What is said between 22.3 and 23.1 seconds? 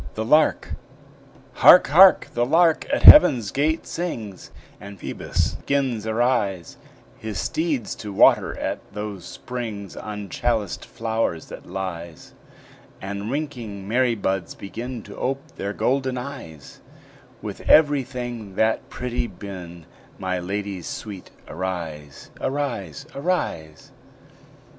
Arise,